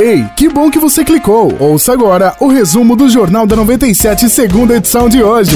[0.00, 1.54] Ei, que bom que você clicou!
[1.58, 5.50] Ouça agora o resumo do Jornal da 97, segunda edição de hoje.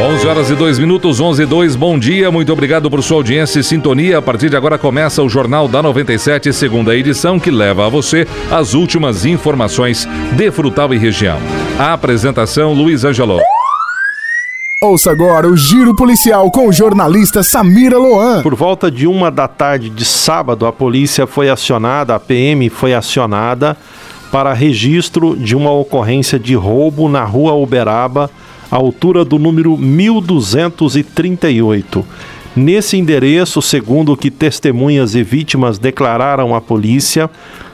[0.00, 1.74] 11 horas e 2 minutos, 11 e 2.
[1.74, 4.18] Bom dia, muito obrigado por sua audiência e sintonia.
[4.18, 8.28] A partir de agora começa o Jornal da 97, segunda edição, que leva a você
[8.48, 10.06] as últimas informações
[10.36, 11.40] de Frutal e região.
[11.80, 13.40] A apresentação, Luiz Angelou.
[14.78, 18.42] Ouça agora o Giro Policial com o jornalista Samira Loan.
[18.42, 22.92] Por volta de uma da tarde de sábado, a polícia foi acionada, a PM foi
[22.92, 23.74] acionada
[24.30, 28.30] para registro de uma ocorrência de roubo na rua Uberaba,
[28.70, 32.04] altura do número 1238.
[32.54, 37.30] Nesse endereço, segundo o que testemunhas e vítimas declararam à polícia,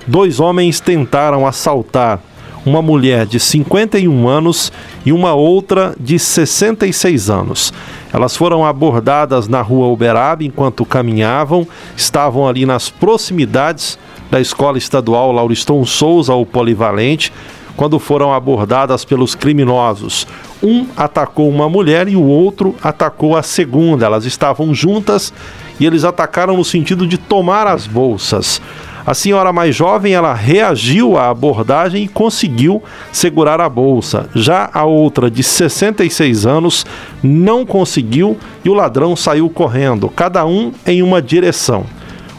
[0.06, 2.20] dois homens tentaram assaltar
[2.64, 4.72] uma mulher de 51 anos
[5.04, 7.72] e uma outra de 66 anos.
[8.12, 13.98] Elas foram abordadas na rua Uberaba enquanto caminhavam, estavam ali nas proximidades
[14.30, 17.32] da Escola Estadual Lauriston Souza, o Polivalente,
[17.76, 20.26] quando foram abordadas pelos criminosos.
[20.62, 24.06] Um atacou uma mulher e o outro atacou a segunda.
[24.06, 25.32] Elas estavam juntas
[25.80, 28.60] e eles atacaram no sentido de tomar as bolsas.
[29.04, 34.30] A senhora mais jovem, ela reagiu à abordagem e conseguiu segurar a bolsa.
[34.32, 36.86] Já a outra, de 66 anos,
[37.20, 41.84] não conseguiu e o ladrão saiu correndo, cada um em uma direção.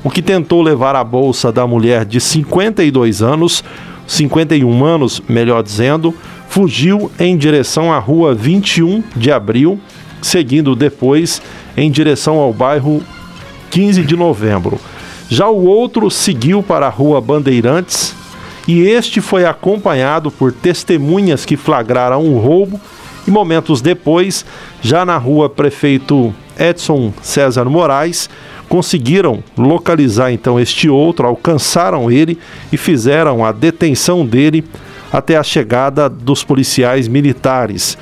[0.04, 3.64] O que tentou levar a bolsa da mulher de 52 anos,
[4.08, 6.14] 51 anos, melhor dizendo,
[6.48, 9.80] fugiu em direção à rua 21 de abril,
[10.22, 11.42] seguindo depois
[11.76, 13.02] em direção ao bairro
[13.70, 14.80] 15 de novembro.
[15.30, 18.16] Já o outro seguiu para a rua Bandeirantes
[18.68, 22.80] e este foi acompanhado por testemunhas que flagraram o roubo
[23.28, 24.46] e momentos depois,
[24.82, 28.30] já na rua Prefeito Edson César Moraes,
[28.68, 32.38] conseguiram localizar então este outro, alcançaram ele
[32.72, 34.64] e fizeram a detenção dele
[35.12, 37.98] até a chegada dos policiais militares.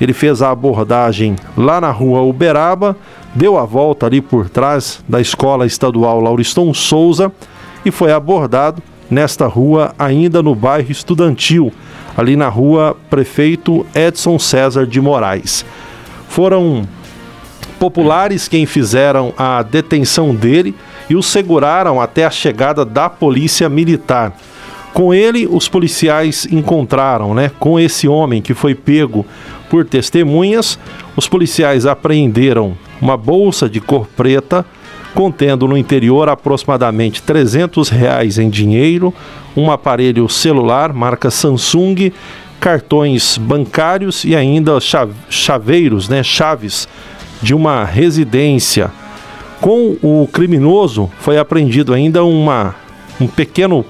[0.00, 2.96] Ele fez a abordagem lá na rua Uberaba,
[3.34, 7.32] deu a volta ali por trás da escola estadual Lauriston Souza
[7.84, 11.72] e foi abordado nesta rua, ainda no bairro estudantil,
[12.16, 15.64] ali na rua Prefeito Edson César de Moraes.
[16.28, 16.88] Foram
[17.78, 20.74] populares quem fizeram a detenção dele
[21.10, 24.32] e o seguraram até a chegada da polícia militar.
[24.94, 29.26] Com ele, os policiais encontraram, né, com esse homem que foi pego
[29.74, 30.78] por testemunhas,
[31.16, 34.64] os policiais apreenderam uma bolsa de cor preta
[35.12, 39.12] contendo no interior aproximadamente 300 reais em dinheiro,
[39.56, 42.12] um aparelho celular marca Samsung,
[42.60, 44.78] cartões bancários e ainda
[45.28, 46.86] chaveiros, né, chaves
[47.42, 48.92] de uma residência.
[49.60, 52.76] Com o criminoso foi apreendido ainda uma,
[53.20, 53.84] um pequeno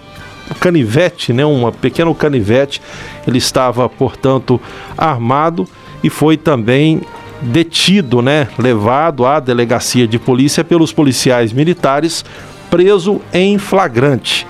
[0.61, 2.81] canivete, né, um pequeno canivete.
[3.27, 4.61] Ele estava, portanto,
[4.97, 5.67] armado
[6.03, 7.03] e foi também
[7.41, 12.25] detido, né, levado à delegacia de polícia pelos policiais militares,
[12.71, 14.47] preso em flagrante.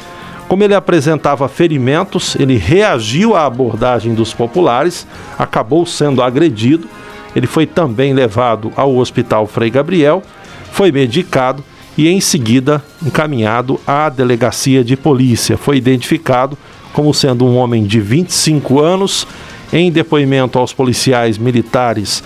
[0.49, 5.07] Como ele apresentava ferimentos, ele reagiu à abordagem dos populares,
[5.39, 6.89] acabou sendo agredido.
[7.35, 10.23] Ele foi também levado ao Hospital Frei Gabriel,
[10.71, 11.65] foi medicado
[11.97, 15.57] e em seguida encaminhado à delegacia de polícia.
[15.57, 16.59] Foi identificado
[16.93, 19.27] como sendo um homem de 25 anos.
[19.73, 22.23] Em depoimento aos policiais militares,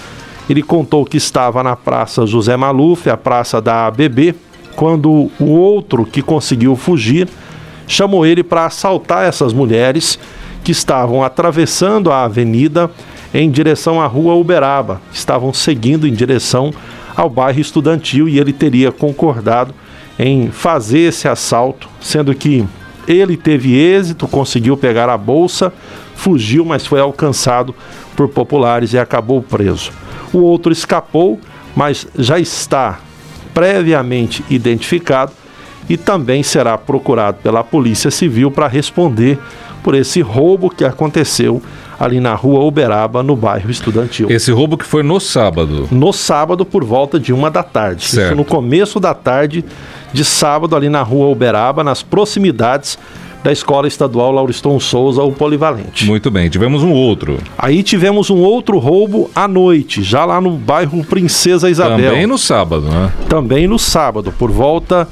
[0.51, 4.35] ele contou que estava na Praça José Maluf, a praça da ABB,
[4.77, 7.29] quando o outro que conseguiu fugir
[7.87, 10.19] chamou ele para assaltar essas mulheres
[10.63, 12.91] que estavam atravessando a avenida
[13.33, 16.71] em direção à rua Uberaba, estavam seguindo em direção
[17.19, 19.75] ao bairro estudantil e ele teria concordado
[20.17, 22.65] em fazer esse assalto, sendo que
[23.09, 25.73] ele teve êxito, conseguiu pegar a bolsa,
[26.15, 27.75] fugiu, mas foi alcançado
[28.15, 29.91] por populares e acabou preso.
[30.33, 31.41] O outro escapou,
[31.75, 33.01] mas já está
[33.53, 35.33] previamente identificado
[35.89, 39.41] e também será procurado pela Polícia Civil para responder
[39.83, 41.63] por esse roubo que aconteceu
[41.99, 44.31] ali na rua Uberaba, no bairro Estudantil.
[44.31, 45.89] Esse roubo que foi no sábado?
[45.91, 48.05] No sábado, por volta de uma da tarde.
[48.05, 48.27] Certo.
[48.27, 49.65] Isso no começo da tarde
[50.13, 52.99] de sábado, ali na rua Uberaba, nas proximidades
[53.43, 56.07] da Escola Estadual Lauriston Souza, o Polivalente.
[56.07, 57.39] Muito bem, tivemos um outro.
[57.57, 62.11] Aí tivemos um outro roubo à noite, já lá no bairro Princesa Isabel.
[62.11, 63.13] Também no sábado, né?
[63.29, 65.09] Também no sábado, por volta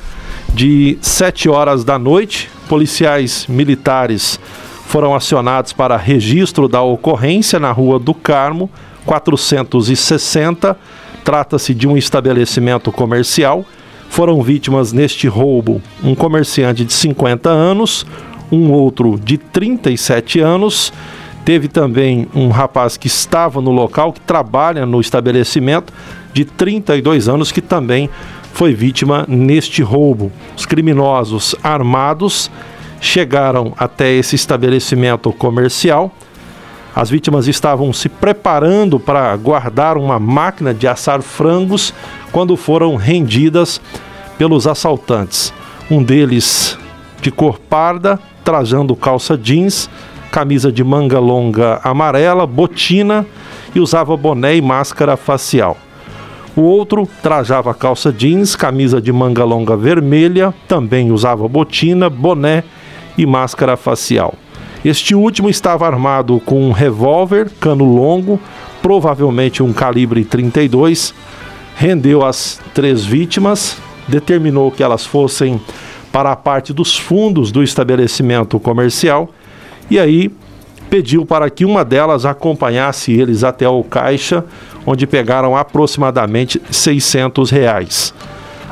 [0.56, 4.40] de 7 horas da noite, policiais militares
[4.86, 8.70] foram acionados para registro da ocorrência na Rua do Carmo,
[9.04, 10.74] 460.
[11.22, 13.66] Trata-se de um estabelecimento comercial.
[14.08, 18.06] Foram vítimas neste roubo um comerciante de 50 anos,
[18.50, 20.90] um outro de 37 anos.
[21.44, 25.92] Teve também um rapaz que estava no local, que trabalha no estabelecimento,
[26.32, 28.08] de 32 anos, que também
[28.56, 30.32] foi vítima neste roubo.
[30.56, 32.50] Os criminosos armados
[33.02, 36.10] chegaram até esse estabelecimento comercial.
[36.94, 41.92] As vítimas estavam se preparando para guardar uma máquina de assar frangos
[42.32, 43.78] quando foram rendidas
[44.38, 45.52] pelos assaltantes.
[45.90, 46.78] Um deles
[47.20, 49.90] de cor parda, trajando calça jeans,
[50.32, 53.26] camisa de manga longa amarela, botina
[53.74, 55.76] e usava boné e máscara facial.
[56.56, 62.64] O outro trajava calça jeans, camisa de manga longa vermelha, também usava botina, boné
[63.18, 64.34] e máscara facial.
[64.82, 68.40] Este último estava armado com um revólver, cano longo,
[68.80, 71.12] provavelmente um calibre 32.
[71.76, 73.76] Rendeu as três vítimas,
[74.08, 75.60] determinou que elas fossem
[76.10, 79.28] para a parte dos fundos do estabelecimento comercial
[79.90, 80.32] e aí
[80.88, 84.44] pediu para que uma delas acompanhasse eles até o caixa,
[84.86, 88.14] onde pegaram aproximadamente 600 reais.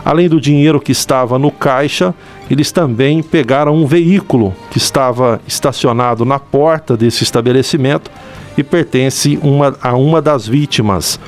[0.04, 2.14] Além do dinheiro que estava no caixa,
[2.50, 8.10] eles também pegaram um veículo que estava estacionado na porta desse estabelecimento
[8.56, 11.18] e pertence uma, a uma das vítimas.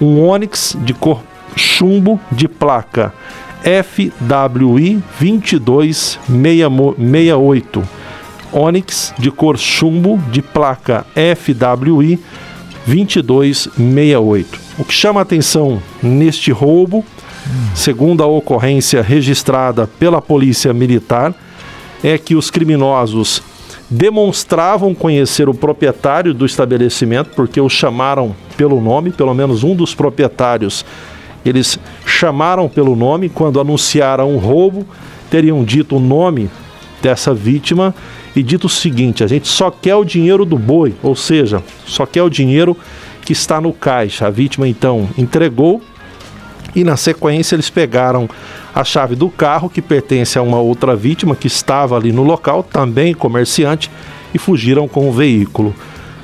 [0.00, 1.20] Um Onix de cor
[1.54, 3.12] chumbo de placa
[3.62, 7.82] FWI 2268.
[8.50, 12.18] Onix de cor chumbo de placa FWI
[12.86, 14.60] 2268.
[14.78, 17.04] O que chama atenção neste roubo
[17.74, 21.34] segundo a ocorrência registrada pela Polícia Militar,
[22.02, 23.42] é que os criminosos
[23.88, 29.94] demonstravam conhecer o proprietário do estabelecimento, porque o chamaram pelo nome, pelo menos um dos
[29.94, 30.84] proprietários,
[31.44, 34.86] eles chamaram pelo nome quando anunciaram o roubo,
[35.30, 36.48] teriam dito o nome
[37.02, 37.94] dessa vítima
[38.34, 42.06] e dito o seguinte: a gente só quer o dinheiro do boi, ou seja, só
[42.06, 42.76] quer o dinheiro
[43.24, 44.26] que está no caixa.
[44.26, 45.82] A vítima então entregou
[46.74, 48.28] e na sequência eles pegaram
[48.74, 52.62] a chave do carro que pertence a uma outra vítima que estava ali no local,
[52.62, 53.90] também comerciante,
[54.32, 55.74] e fugiram com o veículo.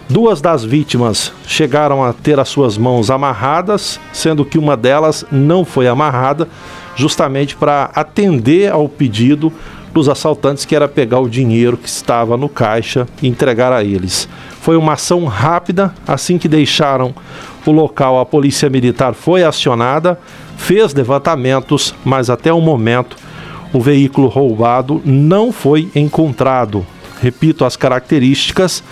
[0.09, 5.67] Duas das vítimas chegaram a ter as suas mãos amarradas, sendo que uma delas não
[5.67, 6.49] foi amarrada,
[6.97, 9.53] justamente para atender ao pedido
[9.99, 14.29] dos assaltantes, que era pegar o dinheiro que estava no caixa e entregar a eles.
[14.61, 17.13] Foi uma ação rápida, assim que deixaram
[17.67, 20.19] o local, a polícia militar foi acionada,
[20.57, 23.17] fez levantamentos, mas até o momento
[23.73, 26.87] o veículo roubado não foi encontrado.
[27.21, 28.85] Repito as características: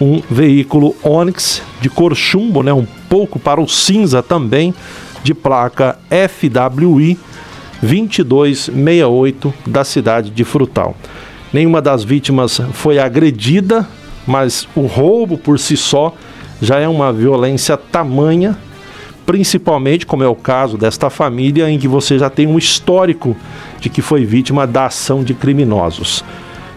[0.00, 4.74] um veículo Onix de cor chumbo, né, um pouco para o cinza também,
[5.22, 7.16] de placa FWI
[7.82, 10.96] 2268 da cidade de Frutal.
[11.52, 13.88] Nenhuma das vítimas foi agredida,
[14.26, 16.14] mas o roubo por si só
[16.60, 18.56] já é uma violência tamanha,
[19.24, 23.36] principalmente como é o caso desta família em que você já tem um histórico
[23.80, 26.24] de que foi vítima da ação de criminosos.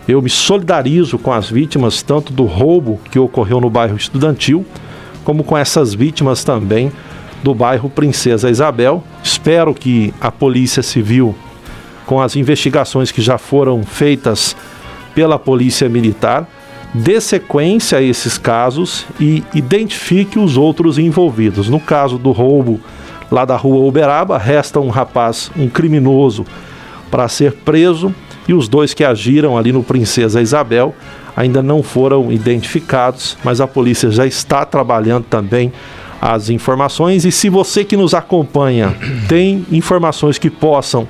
[0.07, 4.65] Eu me solidarizo com as vítimas tanto do roubo que ocorreu no bairro Estudantil,
[5.23, 6.91] como com essas vítimas também
[7.43, 9.03] do bairro Princesa Isabel.
[9.23, 11.35] Espero que a Polícia Civil,
[12.05, 14.55] com as investigações que já foram feitas
[15.13, 16.47] pela Polícia Militar,
[16.93, 21.69] dê sequência a esses casos e identifique os outros envolvidos.
[21.69, 22.79] No caso do roubo
[23.31, 26.45] lá da rua Uberaba, resta um rapaz, um criminoso,
[27.09, 28.13] para ser preso
[28.47, 30.93] e os dois que agiram ali no Princesa Isabel
[31.35, 35.71] ainda não foram identificados, mas a polícia já está trabalhando também
[36.21, 38.95] as informações e se você que nos acompanha
[39.27, 41.07] tem informações que possam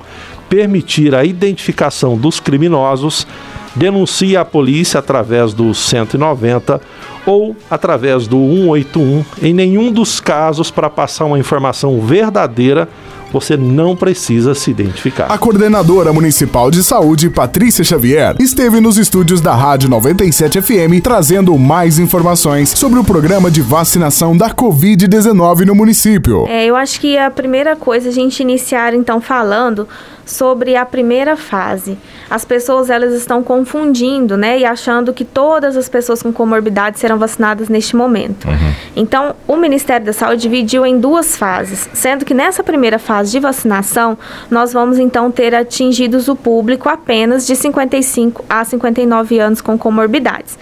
[0.48, 3.26] permitir a identificação dos criminosos,
[3.74, 6.80] denuncie a polícia através do 190
[7.24, 9.24] ou através do 181.
[9.42, 12.88] Em nenhum dos casos, para passar uma informação verdadeira,
[13.32, 15.26] você não precisa se identificar.
[15.26, 21.56] A coordenadora municipal de saúde, Patrícia Xavier, esteve nos estúdios da Rádio 97 FM trazendo
[21.58, 26.46] mais informações sobre o programa de vacinação da Covid-19 no município.
[26.46, 29.88] É, eu acho que a primeira coisa a gente iniciar então falando
[30.24, 31.98] sobre a primeira fase.
[32.30, 37.18] As pessoas elas estão confundindo, né, e achando que todas as pessoas com comorbidade serão
[37.18, 38.46] vacinadas neste momento.
[38.48, 38.74] Uhum.
[38.96, 43.40] Então, o Ministério da Saúde dividiu em duas fases, sendo que nessa primeira fase de
[43.40, 44.16] vacinação,
[44.50, 50.58] nós vamos então ter atingidos o público apenas de 55 a 59 anos com comorbidades.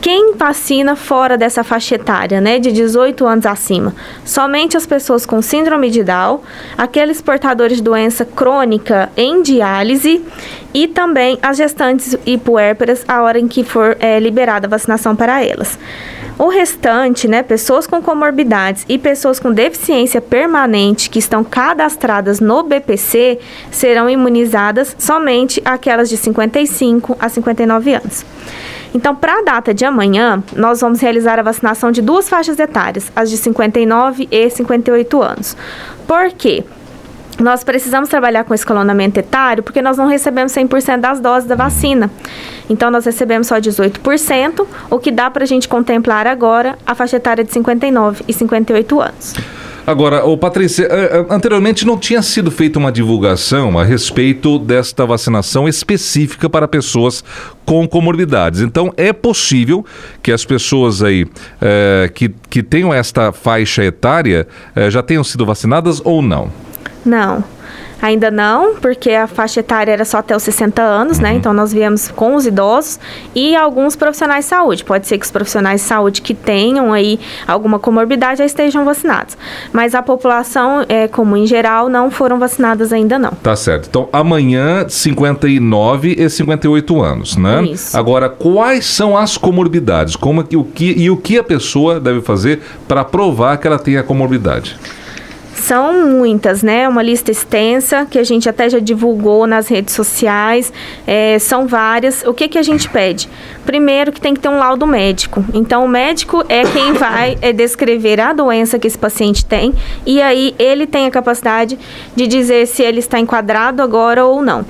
[0.00, 3.94] Quem vacina fora dessa faixa etária, né, de 18 anos acima?
[4.24, 6.40] Somente as pessoas com síndrome de Down,
[6.76, 10.22] aqueles portadores de doença crônica em diálise
[10.72, 15.16] e também as gestantes e puérperas a hora em que for é, liberada a vacinação
[15.16, 15.78] para elas.
[16.38, 22.62] O restante, né, pessoas com comorbidades e pessoas com deficiência permanente que estão cadastradas no
[22.62, 23.38] BPC
[23.70, 28.24] serão imunizadas somente aquelas de 55 a 59 anos.
[28.96, 33.12] Então, para a data de amanhã, nós vamos realizar a vacinação de duas faixas etárias,
[33.14, 35.54] as de 59 e 58 anos.
[36.06, 36.64] Por quê?
[37.38, 42.10] nós precisamos trabalhar com escalonamento etário porque nós não recebemos 100% das doses da vacina.
[42.70, 47.18] Então, nós recebemos só 18%, o que dá para a gente contemplar agora a faixa
[47.18, 49.34] etária de 59 e 58 anos.
[49.86, 55.06] Agora, o Patrícia, eh, eh, anteriormente não tinha sido feita uma divulgação a respeito desta
[55.06, 57.22] vacinação específica para pessoas
[57.64, 58.62] com comorbidades.
[58.62, 59.84] Então, é possível
[60.20, 61.24] que as pessoas aí
[61.60, 66.50] é, que, que tenham esta faixa etária é, já tenham sido vacinadas ou não?
[67.04, 67.44] Não.
[68.00, 71.28] Ainda não, porque a faixa etária era só até os 60 anos, né?
[71.28, 71.34] uhum.
[71.34, 71.38] né?
[71.38, 72.98] Então nós viemos com os idosos
[73.34, 74.84] e alguns profissionais de saúde.
[74.84, 79.36] Pode ser que os profissionais de saúde que tenham aí alguma comorbidade já estejam vacinados.
[79.72, 83.30] Mas a população é, comum em geral não foram vacinadas ainda não.
[83.30, 83.86] Tá certo.
[83.88, 87.64] Então amanhã 59 e 58 anos, né?
[87.64, 87.96] Isso.
[87.96, 90.16] Agora, quais são as comorbidades?
[90.16, 93.78] Como que, o que, e o que a pessoa deve fazer para provar que ela
[93.78, 94.76] tem a comorbidade?
[95.66, 96.88] São muitas, né?
[96.88, 100.72] Uma lista extensa que a gente até já divulgou nas redes sociais.
[101.04, 102.22] É, são várias.
[102.22, 103.28] O que, que a gente pede?
[103.64, 105.44] Primeiro que tem que ter um laudo médico.
[105.52, 109.74] Então, o médico é quem vai é, descrever a doença que esse paciente tem
[110.06, 111.76] e aí ele tem a capacidade
[112.14, 114.64] de dizer se ele está enquadrado agora ou não.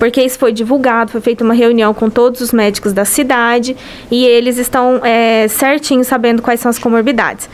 [0.00, 3.76] Porque isso foi divulgado, foi feita uma reunião com todos os médicos da cidade
[4.10, 7.48] e eles estão é, certinho sabendo quais são as comorbidades.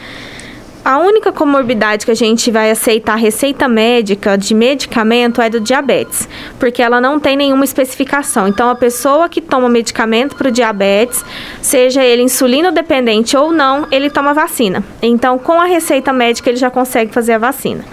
[0.86, 6.28] A única comorbidade que a gente vai aceitar receita médica de medicamento é do diabetes,
[6.60, 8.46] porque ela não tem nenhuma especificação.
[8.46, 11.24] Então, a pessoa que toma medicamento para o diabetes,
[11.60, 14.84] seja ele insulino dependente ou não, ele toma vacina.
[15.02, 17.84] Então, com a receita médica, ele já consegue fazer a vacina.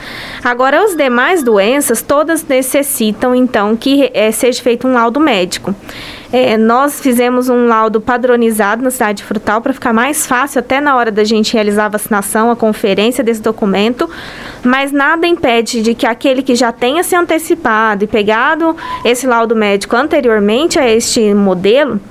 [0.44, 5.74] Agora, as demais doenças, todas necessitam, então, que é, seja feito um laudo médico.
[6.34, 10.96] É, nós fizemos um laudo padronizado na cidade frutal para ficar mais fácil até na
[10.96, 14.10] hora da gente realizar a vacinação, a conferência desse documento,
[14.64, 18.76] mas nada impede de que aquele que já tenha se antecipado e pegado
[19.06, 22.02] esse laudo médico anteriormente a este modelo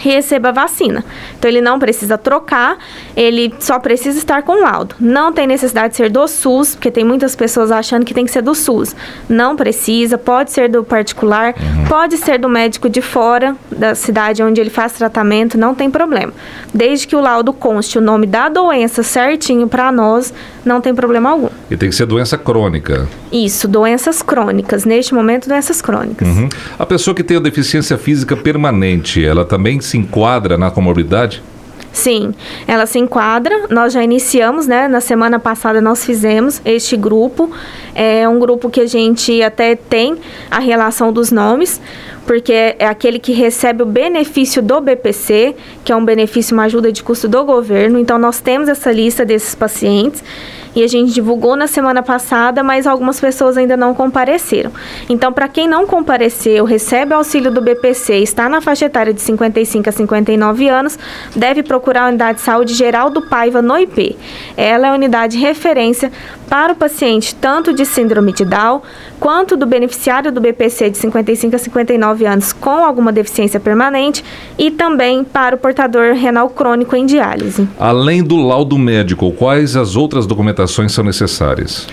[0.00, 1.04] receba a vacina.
[1.38, 2.78] Então ele não precisa trocar,
[3.16, 4.94] ele só precisa estar com laudo.
[5.00, 8.30] Não tem necessidade de ser do SUS, porque tem muitas pessoas achando que tem que
[8.30, 8.94] ser do SUS.
[9.28, 11.86] Não precisa, pode ser do particular, uhum.
[11.88, 16.32] pode ser do médico de fora da cidade onde ele faz tratamento, não tem problema.
[16.72, 20.32] Desde que o laudo conste o nome da doença certinho para nós,
[20.68, 21.48] não tem problema algum.
[21.70, 23.08] E tem que ser doença crônica.
[23.32, 24.84] Isso, doenças crônicas.
[24.84, 26.28] Neste momento, doenças crônicas.
[26.28, 26.48] Uhum.
[26.78, 31.42] A pessoa que tem a deficiência física permanente, ela também se enquadra na comorbidade?
[31.96, 32.34] Sim,
[32.68, 33.68] ela se enquadra.
[33.70, 34.86] Nós já iniciamos, né?
[34.86, 37.50] Na semana passada nós fizemos este grupo.
[37.94, 40.18] É um grupo que a gente até tem
[40.50, 41.80] a relação dos nomes,
[42.26, 46.92] porque é aquele que recebe o benefício do BPC, que é um benefício, uma ajuda
[46.92, 47.98] de custo do governo.
[47.98, 50.22] Então nós temos essa lista desses pacientes
[50.76, 54.70] e a gente divulgou na semana passada, mas algumas pessoas ainda não compareceram.
[55.08, 59.88] Então, para quem não compareceu, recebe auxílio do BPC, está na faixa etária de 55
[59.88, 60.98] a 59 anos,
[61.34, 64.18] deve procurar a unidade de saúde geral do Paiva no IP.
[64.54, 66.12] Ela é a unidade de referência
[66.48, 68.82] para o paciente tanto de síndrome de Down
[69.18, 74.24] quanto do beneficiário do BPC de 55 a 59 anos com alguma deficiência permanente
[74.58, 77.68] e também para o portador renal crônico em diálise.
[77.78, 81.86] Além do laudo médico, quais as outras documentações são necessárias?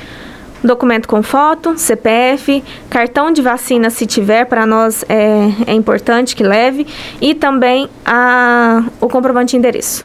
[0.64, 6.44] Documento com foto, CPF, cartão de vacina se tiver, para nós é, é importante que
[6.44, 6.88] leve,
[7.20, 10.04] e também a, o comprovante de endereço.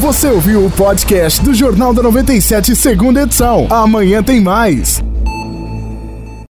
[0.00, 3.66] Você ouviu o podcast do Jornal da 97, segunda edição.
[3.68, 5.02] Amanhã tem mais.